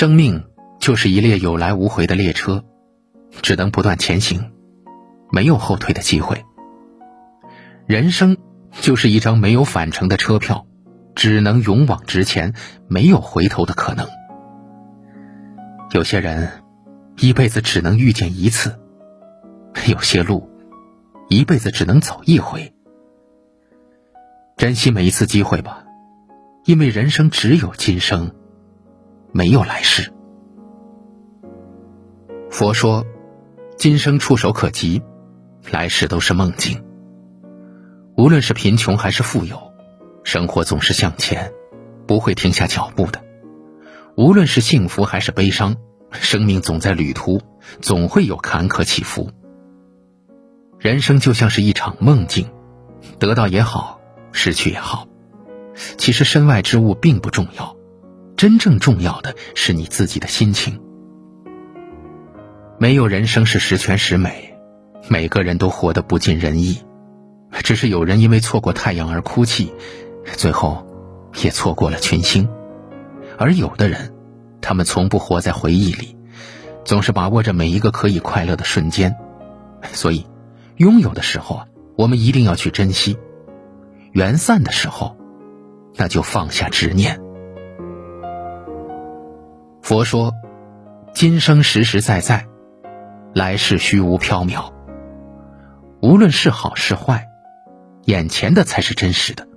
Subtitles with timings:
[0.00, 0.44] 生命
[0.78, 2.64] 就是一列有来无回的列车，
[3.42, 4.50] 只能不断前行，
[5.30, 6.42] 没有后退的机会。
[7.86, 8.38] 人生
[8.80, 10.66] 就是一张没有返程的车票，
[11.14, 12.54] 只能勇往直前，
[12.88, 14.08] 没有回头的可能。
[15.92, 16.50] 有些人
[17.18, 18.80] 一辈子只能遇见一次，
[19.86, 20.48] 有些路
[21.28, 22.72] 一辈子只能走一回。
[24.56, 25.84] 珍惜每一次机会吧，
[26.64, 28.34] 因为人生只有今生，
[29.32, 30.12] 没有来世。
[32.50, 33.06] 佛说，
[33.76, 35.02] 今生触手可及，
[35.70, 36.84] 来世都是梦境。
[38.16, 39.72] 无论是贫穷还是富有，
[40.24, 41.52] 生活总是向前，
[42.06, 43.22] 不会停下脚步的。
[44.16, 45.76] 无论是幸福还是悲伤，
[46.12, 47.40] 生命总在旅途，
[47.80, 49.30] 总会有坎坷起伏。
[50.78, 52.50] 人生就像是一场梦境，
[53.18, 54.00] 得到也好。
[54.32, 55.08] 失去也好，
[55.98, 57.76] 其实身外之物并不重要，
[58.40, 60.80] 真正重要的是你自己的心情。
[62.78, 64.54] 没有人生是十全十美，
[65.10, 66.78] 每个人都活得不尽人意，
[67.62, 69.74] 只是有人因为错过太阳而哭泣，
[70.38, 70.86] 最后
[71.42, 72.48] 也错过了群星；
[73.36, 74.14] 而有的人，
[74.62, 76.16] 他们从不活在回忆里，
[76.82, 79.14] 总是把握着每一个可以快乐的瞬间。
[79.92, 80.24] 所以，
[80.78, 83.18] 拥有的时候啊，我们一定要去珍惜。
[84.12, 85.18] 缘散的时候，
[85.96, 87.20] 那就放下执念。
[89.90, 90.32] 佛说，
[91.12, 92.46] 今生实实在在，
[93.34, 94.72] 来世虚无缥缈。
[96.00, 97.26] 无论是好是坏，
[98.04, 99.48] 眼前的才是真实的。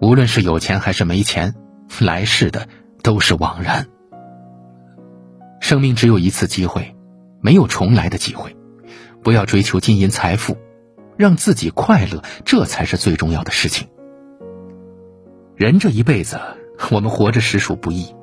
[0.00, 1.56] 无论是有钱还是没钱，
[2.00, 2.68] 来世的
[3.02, 3.88] 都是枉然。
[5.58, 6.94] 生命只有一次机会，
[7.40, 8.56] 没有重来的机会。
[9.24, 10.56] 不要追求金银财富。
[11.16, 13.88] 让自己快乐，这才是最重要的事情。
[15.56, 16.38] 人这一辈子，
[16.92, 18.14] 我们活着实属不易，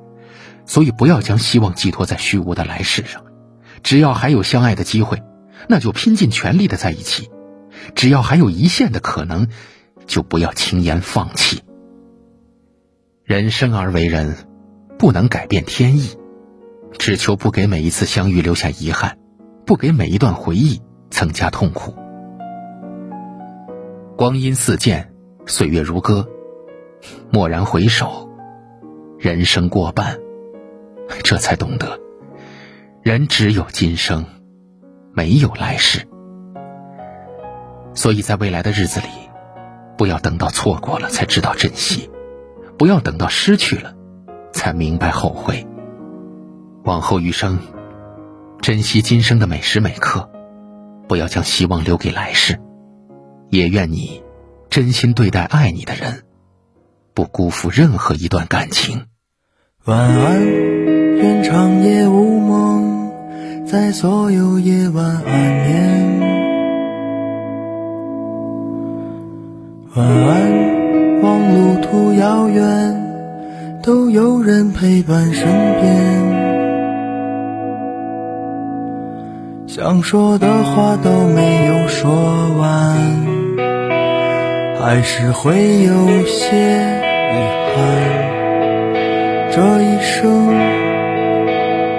[0.67, 3.23] 所以不要将希望寄托在虚无的来世上。
[3.81, 5.23] 只要还有相爱的机会，
[5.67, 7.31] 那就拼尽全力的在一起；
[7.95, 9.47] 只要还有一线的可能，
[10.05, 11.63] 就不要轻言放弃。
[13.23, 14.35] 人生而为人，
[14.97, 16.17] 不能改变天意，
[16.97, 19.17] 只求不给每一次相遇留下遗憾，
[19.65, 21.95] 不给每一段回忆增加痛苦。
[24.17, 25.13] 光阴似箭，
[25.45, 26.27] 岁月如歌，
[27.31, 28.29] 蓦然回首，
[29.19, 30.17] 人生过半，
[31.23, 31.99] 这才懂得，
[33.01, 34.25] 人只有今生，
[35.13, 36.07] 没有来世。
[37.93, 39.07] 所以在未来的日子里，
[39.97, 42.09] 不要等到错过了才知道珍惜，
[42.77, 43.95] 不要等到失去了，
[44.53, 45.65] 才明白后悔。
[46.83, 47.59] 往后余生，
[48.61, 50.29] 珍惜今生的每时每刻，
[51.07, 52.61] 不要将希望留给来世。
[53.49, 54.23] 也愿你
[54.69, 56.23] 真心对待爱你的人，
[57.13, 59.07] 不辜负任何一段感情。
[59.85, 60.66] 晚安，
[61.19, 63.11] 愿长夜无梦，
[63.65, 66.19] 在所有夜晚安眠。
[69.95, 72.61] 晚安，望路途遥远，
[73.81, 75.47] 都有人陪伴身
[75.81, 75.87] 边。
[79.65, 82.11] 想说的话都没有说
[82.59, 82.95] 完。
[84.79, 87.35] 还是会有些遗
[87.73, 87.75] 憾，
[89.51, 90.47] 这一生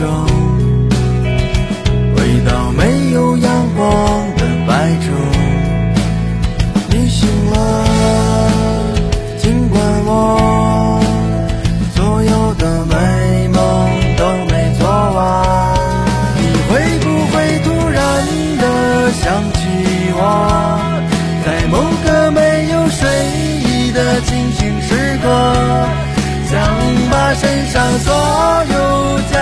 [0.00, 0.06] 的绿洲，
[2.16, 2.18] 回
[2.48, 3.84] 到没有阳光
[4.36, 5.06] 的白昼。
[6.88, 7.54] 你醒了，
[9.38, 11.00] 尽管我
[11.94, 12.94] 所有的美
[13.48, 13.58] 梦
[14.16, 15.18] 都没做完。
[16.36, 18.00] 你会不会突然
[18.58, 18.62] 的
[19.12, 19.58] 想起
[20.16, 20.20] 我？
[21.44, 21.74] 在某
[22.04, 22.38] 个没
[22.70, 23.00] 有睡
[23.64, 24.88] 意的清醒时
[25.22, 25.26] 刻，
[26.50, 26.52] 想
[27.10, 28.08] 把身上所
[28.69, 28.69] 有